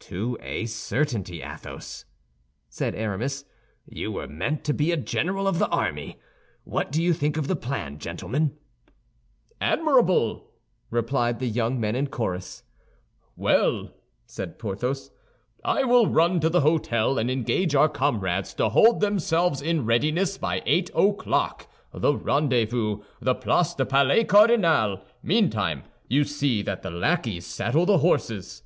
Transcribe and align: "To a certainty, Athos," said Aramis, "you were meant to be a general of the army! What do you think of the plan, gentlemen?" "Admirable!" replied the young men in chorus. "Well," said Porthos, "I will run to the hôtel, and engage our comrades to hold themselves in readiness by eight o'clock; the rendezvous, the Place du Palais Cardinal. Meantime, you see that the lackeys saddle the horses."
"To 0.00 0.36
a 0.42 0.66
certainty, 0.66 1.40
Athos," 1.40 2.04
said 2.68 2.94
Aramis, 2.94 3.46
"you 3.86 4.12
were 4.12 4.28
meant 4.28 4.62
to 4.64 4.74
be 4.74 4.92
a 4.92 4.96
general 4.98 5.48
of 5.48 5.58
the 5.58 5.68
army! 5.68 6.18
What 6.64 6.92
do 6.92 7.02
you 7.02 7.14
think 7.14 7.38
of 7.38 7.48
the 7.48 7.56
plan, 7.56 7.98
gentlemen?" 7.98 8.58
"Admirable!" 9.58 10.50
replied 10.90 11.38
the 11.38 11.48
young 11.48 11.80
men 11.80 11.96
in 11.96 12.08
chorus. 12.08 12.62
"Well," 13.36 13.94
said 14.26 14.58
Porthos, 14.58 15.12
"I 15.64 15.84
will 15.84 16.08
run 16.08 16.40
to 16.40 16.50
the 16.50 16.60
hôtel, 16.60 17.18
and 17.18 17.30
engage 17.30 17.74
our 17.74 17.88
comrades 17.88 18.52
to 18.56 18.68
hold 18.68 19.00
themselves 19.00 19.62
in 19.62 19.86
readiness 19.86 20.36
by 20.36 20.60
eight 20.66 20.90
o'clock; 20.94 21.66
the 21.90 22.14
rendezvous, 22.14 23.00
the 23.22 23.34
Place 23.34 23.72
du 23.72 23.86
Palais 23.86 24.24
Cardinal. 24.24 25.00
Meantime, 25.22 25.84
you 26.06 26.24
see 26.24 26.60
that 26.60 26.82
the 26.82 26.90
lackeys 26.90 27.46
saddle 27.46 27.86
the 27.86 27.96
horses." 28.04 28.62